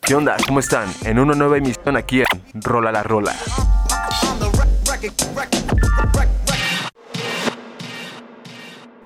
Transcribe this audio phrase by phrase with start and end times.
[0.00, 0.36] ¿Qué onda?
[0.46, 0.88] ¿Cómo están?
[1.04, 3.34] En una nueva emisión aquí en Rola la Rola.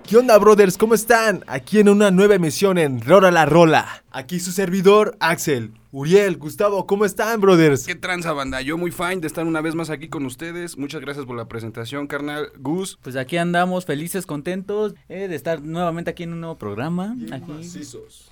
[0.08, 0.78] ¿Qué onda, brothers?
[0.78, 1.44] ¿Cómo están?
[1.46, 4.04] Aquí en una nueva emisión en Rola la Rola.
[4.10, 5.74] Aquí su servidor, Axel.
[5.92, 7.86] Uriel, Gustavo, ¿cómo están, brothers?
[7.86, 8.62] ¿Qué tranza, banda?
[8.62, 10.78] Yo muy fine de estar una vez más aquí con ustedes.
[10.78, 12.48] Muchas gracias por la presentación, carnal.
[12.58, 12.98] Gus.
[13.02, 17.14] Pues aquí andamos felices, contentos eh, de estar nuevamente aquí en un nuevo programa.
[17.30, 17.82] aquí,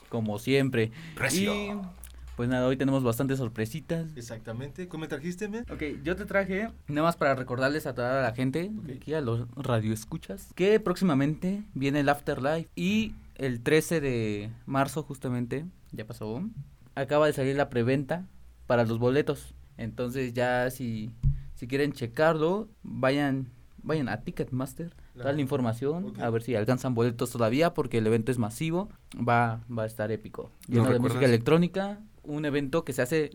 [0.08, 0.92] como siempre.
[1.14, 1.54] Recio.
[1.54, 1.72] Y
[2.36, 4.06] pues nada, hoy tenemos bastantes sorpresitas.
[4.14, 4.88] Exactamente.
[4.88, 5.64] ¿Cómo me trajiste, men?
[5.70, 9.48] Ok, yo te traje, nada más para recordarles a toda la gente, aquí a los
[9.56, 16.42] radioescuchas, que próximamente viene el Afterlife y el 13 de marzo justamente, ya pasó,
[16.94, 18.26] acaba de salir la preventa
[18.66, 19.54] para los boletos.
[19.78, 21.10] Entonces ya si,
[21.54, 23.50] si quieren checarlo, vayan
[23.86, 28.38] vayan a Ticketmaster, la información, a ver si alcanzan boletos todavía, porque el evento es
[28.38, 30.50] masivo, va, va a estar épico.
[30.68, 33.30] ¿Lo Lleno de música electrónica, un evento que se hace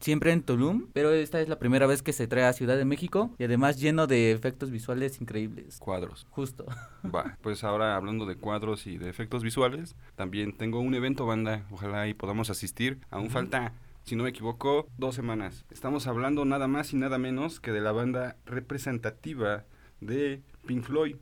[0.00, 2.84] siempre en Tulum, pero esta es la primera vez que se trae a Ciudad de
[2.84, 5.78] México y además lleno de efectos visuales increíbles.
[5.78, 6.26] Cuadros.
[6.30, 6.66] Justo.
[7.14, 11.66] Va, pues ahora hablando de cuadros y de efectos visuales, también tengo un evento, banda.
[11.70, 12.98] Ojalá y podamos asistir.
[13.10, 15.64] Aún falta, si no me equivoco, dos semanas.
[15.70, 19.64] Estamos hablando nada más y nada menos que de la banda representativa
[20.00, 21.16] de Pink Floyd.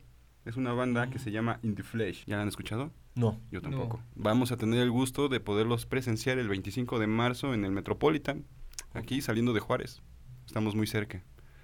[0.45, 2.25] Es una banda que se llama In the Flesh.
[2.25, 2.91] ¿Ya la han escuchado?
[3.15, 3.39] No.
[3.51, 4.01] Yo tampoco.
[4.15, 8.45] Vamos a tener el gusto de poderlos presenciar el 25 de marzo en el Metropolitan,
[8.93, 10.01] aquí saliendo de Juárez.
[10.45, 11.23] Estamos muy cerca.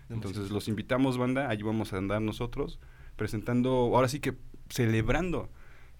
[0.10, 2.80] Entonces los invitamos, banda, allí vamos a andar nosotros,
[3.16, 4.36] presentando, ahora sí que
[4.70, 5.50] celebrando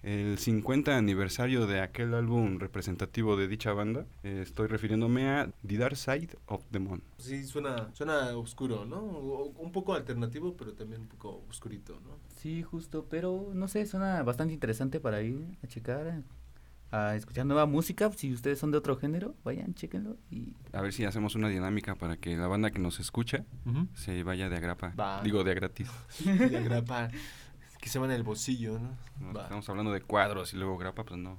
[0.02, 4.06] el 50 aniversario de aquel álbum representativo de dicha banda.
[4.22, 7.02] Eh, estoy refiriéndome a The Dark Side of the Moon.
[7.18, 8.98] Sí, suena, suena oscuro, ¿no?
[9.00, 12.18] O- Un poco alternativo, pero también un poco oscurito, ¿no?
[12.36, 16.22] Sí, justo, pero no sé, suena bastante interesante para ir a checar,
[16.92, 18.10] a escuchar nueva música.
[18.12, 21.96] Si ustedes son de otro género, vayan, chequenlo y A ver si hacemos una dinámica
[21.96, 23.44] para que la banda que nos escucha
[23.94, 24.94] se vaya de agrapa.
[24.98, 25.20] Va.
[25.22, 25.90] Digo, de gratis.
[26.24, 27.10] La grapa.
[27.86, 28.96] Que se va en el bolsillo, ¿no?
[29.32, 29.40] No.
[29.40, 31.38] Estamos hablando de cuadros y luego grapa, pues no.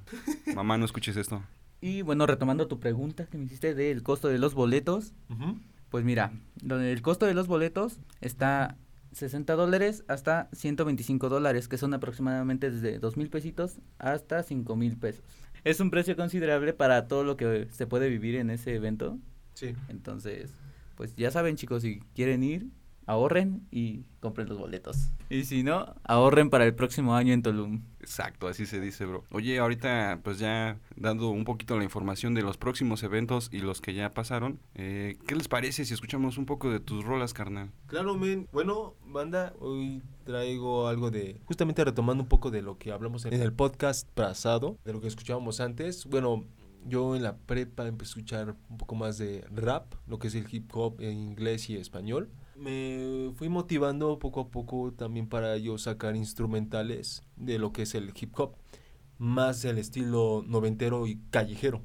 [0.55, 1.43] Mamá, no escuches esto.
[1.81, 5.59] Y bueno, retomando tu pregunta que me hiciste del costo de los boletos, Ujú.
[5.89, 6.31] pues mira,
[6.65, 8.77] el costo de los boletos está
[9.11, 14.95] 60 dólares hasta 125 dólares, que son aproximadamente desde 2 mil pesitos hasta 5 mil
[14.95, 15.25] pesos.
[15.65, 19.17] Es un precio considerable para todo lo que se puede vivir en ese evento.
[19.53, 19.75] Sí.
[19.89, 20.53] Entonces,
[20.95, 22.67] pues ya saben chicos, si quieren ir,
[23.07, 25.09] ahorren y compren los boletos.
[25.29, 27.81] Y si no, ahorren para el próximo año en Tulum.
[27.99, 29.23] Exacto, así se dice, bro.
[29.31, 33.81] Oye, ahorita, pues ya dando un poquito la información de los próximos eventos y los
[33.81, 37.71] que ya pasaron, eh, ¿qué les parece si escuchamos un poco de tus rolas, carnal?
[37.87, 38.47] Claro, men.
[38.51, 41.41] Bueno, banda, hoy traigo algo de...
[41.45, 45.07] Justamente retomando un poco de lo que hablamos en el podcast pasado, de lo que
[45.07, 46.05] escuchábamos antes.
[46.05, 46.43] Bueno,
[46.85, 50.35] yo en la prepa empecé a escuchar un poco más de rap, lo que es
[50.35, 52.29] el hip hop en inglés y español.
[52.57, 57.95] Me fui motivando poco a poco también para yo sacar instrumentales de lo que es
[57.95, 58.55] el hip hop,
[59.19, 61.81] más del estilo noventero y callejero.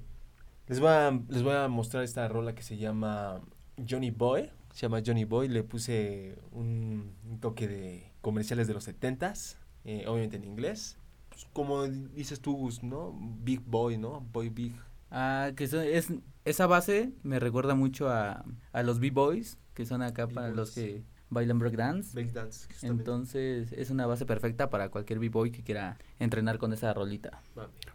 [0.69, 3.41] Les voy a, les voy a mostrar esta rola que se llama
[3.89, 4.51] Johnny Boy.
[4.73, 5.49] Se llama Johnny Boy.
[5.49, 10.97] Le puse un, toque de comerciales de los 70s, eh, obviamente en inglés.
[11.29, 13.13] Pues, como dices tú, ¿no?
[13.43, 14.21] Big Boy, ¿no?
[14.33, 14.75] Boy Big.
[15.11, 16.09] Ah, que es,
[16.47, 21.03] esa base me recuerda mucho a, a los B-Boys, que son acá para los que
[21.31, 22.15] bailan breakdance.
[22.15, 22.67] Big Dance.
[22.67, 23.03] justamente.
[23.03, 27.41] Entonces es una base perfecta para cualquier B-Boy que quiera entrenar con esa rolita.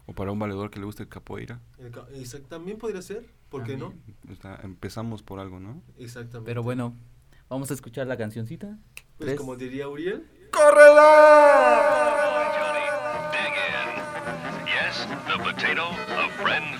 [0.06, 1.60] O para un valedor que le guste el capoeira.
[1.78, 3.94] El ca- exact- También podría ser, ¿por qué no?
[4.28, 5.80] Está- empezamos por algo, ¿no?
[5.98, 6.48] Exactamente.
[6.50, 6.94] Pero bueno,
[7.48, 8.76] vamos a escuchar la cancioncita.
[9.18, 9.36] Pues Tres.
[9.38, 10.26] como diría Uriel.
[12.58, 12.86] Johnny,
[13.32, 14.66] dig in.
[14.66, 16.77] Yes, the potato, a friend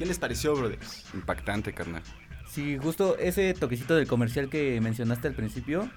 [0.00, 1.04] ¿Qué les pareció, brothers?
[1.12, 2.02] Impactante, carnal.
[2.48, 5.90] Sí, justo ese toquecito del comercial que mencionaste al principio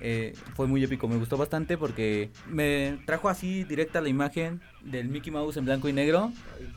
[0.00, 1.06] eh, fue muy épico.
[1.06, 5.88] Me gustó bastante porque me trajo así directa la imagen del Mickey Mouse en blanco
[5.88, 6.32] y negro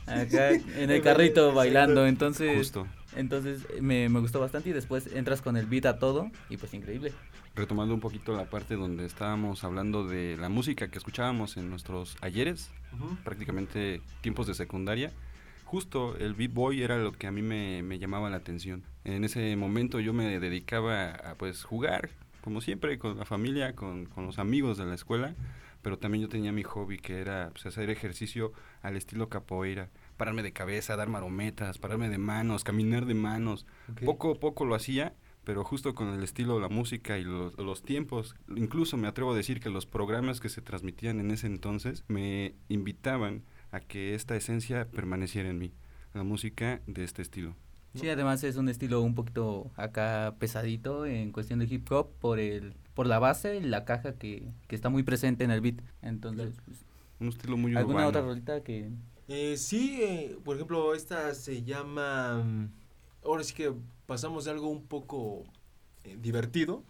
[0.06, 2.06] acá en el carrito bailando.
[2.06, 2.86] Entonces, Justo.
[3.16, 6.72] entonces me, me gustó bastante y después entras con el beat a todo y pues
[6.76, 7.14] increíble.
[7.56, 12.16] Retomando un poquito la parte donde estábamos hablando de la música que escuchábamos en nuestros
[12.22, 12.70] ayeres,
[13.24, 15.12] prácticamente tiempos de secundaria,
[15.74, 18.84] justo el Beat Boy era lo que a mí me, me llamaba la atención.
[19.06, 22.12] En ese momento yo me dedicaba a pues jugar,
[22.42, 25.34] como siempre, con la familia, con, con los amigos de la escuela,
[25.82, 28.54] pero también yo tenía mi hobby que era pues, hacer ejercicio
[28.84, 33.66] al estilo capoeira, pararme de cabeza, dar marometas, pararme de manos, caminar de manos.
[34.06, 37.82] Poco a poco lo hacía, pero justo con el estilo, la música y los, los
[37.82, 42.04] tiempos, incluso me atrevo a decir que los programas que se transmitían en ese entonces
[42.08, 43.42] me invitaban
[43.74, 45.74] a que esta esencia permaneciera en mí,
[46.14, 47.56] la música de este estilo.
[47.96, 52.40] Sí, además es un estilo un poquito acá pesadito en cuestión de hip hop por
[52.40, 55.78] el por la base y la caja que, que está muy presente en el beat.
[56.02, 56.80] Entonces, pues,
[57.20, 58.10] Un estilo muy ¿alguna urbano.
[58.10, 58.92] otra rolita que
[59.28, 62.44] Eh, sí, eh, por ejemplo, esta se llama...
[62.44, 62.70] mm,
[63.26, 63.74] Ahora sí que
[64.06, 65.44] pasamos de algo un poco
[66.04, 66.84] eh, divertido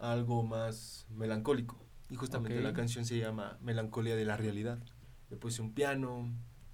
[0.00, 1.76] a algo más melancólico.
[2.10, 2.64] Y justamente Ok.
[2.64, 4.78] la canción se llama Melancolía de la Realidad.
[5.30, 6.28] Le puse un piano,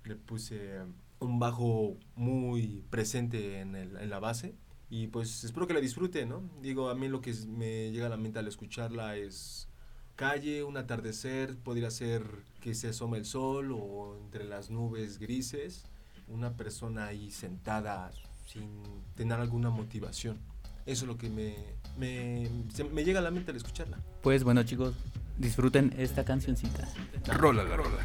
[0.05, 0.81] le puse
[1.20, 4.54] un bajo muy presente en, el- en la base.
[4.88, 6.42] Y pues espero que la disfrute, ¿no?
[6.62, 9.69] Digo, a mí lo que me llega a la mente al escucharla es
[10.14, 12.23] calle, un atardecer, podría ser
[12.61, 15.85] que se asome el sol o entre las nubes grises,
[16.28, 18.11] una persona ahí sentada
[18.47, 18.71] sin
[19.16, 20.38] tener alguna motivación.
[20.87, 21.57] Eso es lo que me,
[21.99, 23.99] me, se- me llega a la mente al escucharla.
[24.23, 24.95] Pues bueno chicos,
[25.37, 26.88] disfruten esta cancioncita.
[27.26, 27.97] Rola, la rola,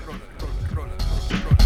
[1.29, 1.60] ¿Qué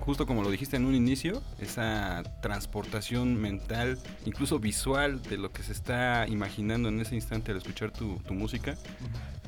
[0.00, 5.62] Justo como lo dijiste en un inicio, esa transportación mental, incluso visual, de lo que
[5.62, 8.76] se está imaginando en ese instante al escuchar tu, tu música,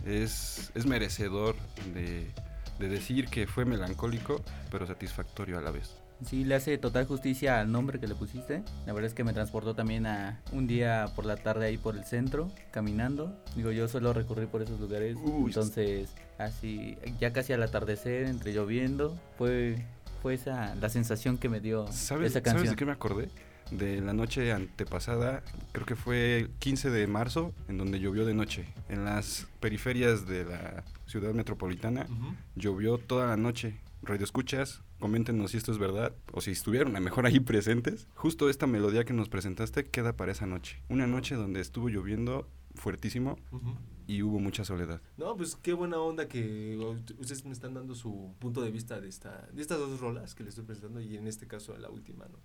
[0.07, 1.57] es, es merecedor
[1.95, 2.31] de,
[2.79, 5.95] de decir que fue melancólico, pero satisfactorio a la vez.
[6.25, 8.63] Sí, le hace total justicia al nombre que le pusiste.
[8.87, 11.97] La verdad es que me transportó también a un día por la tarde ahí por
[11.97, 13.41] el centro, caminando.
[13.55, 15.17] Digo, yo suelo recurrir por esos lugares.
[15.23, 15.47] Uy.
[15.47, 19.87] Entonces, así, ya casi al atardecer, entre lloviendo, fue,
[20.23, 22.71] fue esa la sensación que me dio ¿Sabes, esa ¿Sabes canción.
[22.71, 23.29] de qué me acordé?
[23.71, 28.33] De la noche antepasada, creo que fue el 15 de marzo, en donde llovió de
[28.33, 28.65] noche.
[28.89, 32.35] En las periferias de la ciudad metropolitana, Ujú.
[32.57, 33.79] llovió toda la noche.
[34.03, 38.09] Radio escuchas, Coméntenos si esto es verdad o si estuvieron a lo mejor ahí presentes.
[38.17, 40.83] Justo esta melodía que nos presentaste queda para esa noche.
[40.89, 43.77] Una noche donde estuvo lloviendo fuertísimo Ujú.
[44.09, 45.01] Y hubo mucha soledad.
[45.19, 46.77] No, pues qué buena onda que
[47.19, 50.43] ustedes me están dando su punto de vista de esta de estas dos rolas que
[50.43, 52.39] les estoy presentando y en este caso la última, ¿no?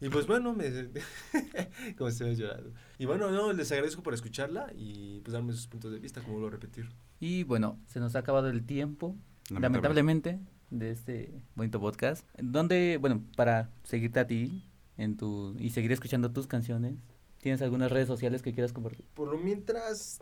[0.00, 0.70] Y pues bueno, me
[1.96, 2.70] como estoy llorando.
[2.98, 6.34] Y bueno, no, les agradezco por escucharla y pues darme sus puntos de vista, como
[6.34, 6.90] vuelvo a repetir.
[7.18, 9.16] Y bueno, se nos ha acabado el tiempo,
[9.48, 10.38] lamentablemente,
[10.68, 12.28] de este bonito podcast.
[12.38, 14.62] Donde, bueno, para seguirte a ti
[14.98, 16.96] en tu y seguir escuchando tus canciones,
[17.38, 19.06] ¿tienes algunas redes sociales que quieras compartir?
[19.14, 20.20] Por lo mientras,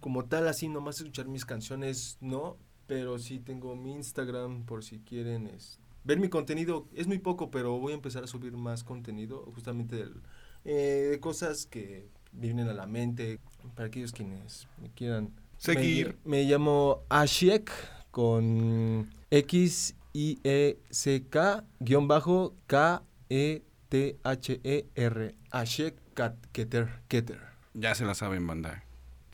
[0.00, 4.98] como tal, así nomás escuchar mis canciones, no, pero sí tengo mi Instagram por si
[4.98, 6.86] quieren es, ver mi contenido.
[6.94, 10.20] Es muy poco, pero voy a empezar a subir más contenido, justamente del-
[10.64, 13.38] eh, de cosas que vienen a la mente,
[13.74, 16.18] para aquellos quienes me quieran Seguir.
[16.24, 17.70] Me, me llamo Ashiek
[18.10, 25.34] con X I E C K guion bajo K E T H E R.
[25.50, 27.40] Ashiek Kat- Keter Keter.
[27.72, 28.83] Ya se la saben, banda.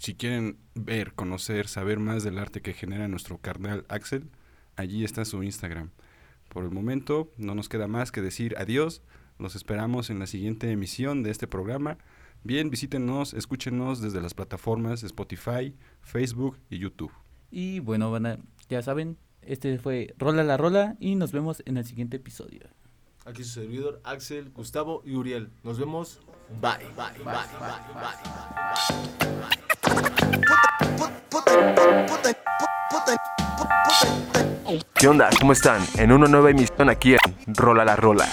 [0.00, 4.30] Si quieren ver, conocer, saber más del arte que genera nuestro carnal Axel,
[4.74, 5.90] allí está su Instagram.
[6.48, 9.02] Por el momento, no nos queda más que decir adiós.
[9.38, 11.98] Los esperamos en la siguiente emisión de este programa.
[12.44, 17.12] Bien, visítenos, escúchenos desde las plataformas Spotify, Facebook y YouTube.
[17.50, 18.38] Y bueno, van a-
[18.70, 22.60] ya saben, este fue Rola la Rola y nos vemos en el siguiente episodio.
[23.26, 25.50] Aquí su servidor Axel, Gustavo y Uriel.
[25.62, 26.20] Nos vemos.
[26.62, 26.78] Bye.
[26.96, 27.22] Bye.
[27.22, 27.24] Bye.
[27.24, 28.14] Bye.
[29.50, 29.69] Bye.
[34.94, 35.30] ¿Qué onda?
[35.40, 35.80] ¿Cómo están?
[35.96, 38.26] En una nueva emisión aquí en Rola la Rola.